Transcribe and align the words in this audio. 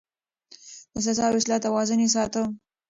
د 0.93 0.95
سزا 1.05 1.25
او 1.29 1.35
اصلاح 1.39 1.59
توازن 1.65 1.99
يې 2.03 2.09
ساته. 2.15 2.41